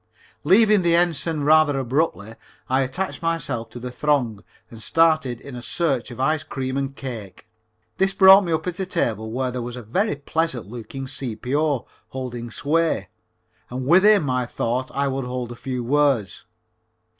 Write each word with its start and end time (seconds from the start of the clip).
Leaving 0.43 0.81
the 0.81 0.95
Ensign 0.95 1.43
rather 1.43 1.77
abruptly, 1.77 2.33
I 2.67 2.81
attached 2.81 3.21
myself 3.21 3.69
to 3.69 3.79
the 3.79 3.91
throng 3.91 4.43
and 4.71 4.81
started 4.81 5.39
in 5.39 5.61
search 5.61 6.09
of 6.09 6.19
ice 6.19 6.41
cream 6.41 6.75
and 6.75 6.95
cake. 6.95 7.47
This 7.99 8.11
brought 8.11 8.43
me 8.43 8.51
up 8.51 8.65
at 8.65 8.79
a 8.79 8.87
table 8.87 9.31
where 9.31 9.51
there 9.51 9.61
was 9.61 9.75
a 9.75 9.83
very 9.83 10.15
pleasant 10.15 10.65
looking 10.65 11.05
C.P.O. 11.05 11.85
holding 12.07 12.49
sway, 12.49 13.09
and 13.69 13.85
with 13.85 14.03
him 14.03 14.27
I 14.27 14.47
thought 14.47 14.89
I 14.89 15.07
would 15.07 15.25
hold 15.25 15.51
a 15.51 15.55
few 15.55 15.83
words. 15.83 16.47